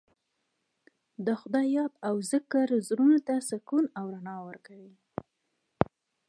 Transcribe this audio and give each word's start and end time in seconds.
د 1.25 1.27
خدای 1.39 1.67
یاد 1.77 1.93
او 2.07 2.15
ذکر 2.31 2.67
زړونو 2.87 3.17
ته 3.27 3.35
سکون 3.49 3.85
او 3.99 4.05
رڼا 4.15 4.37
ورکوي. 4.47 4.93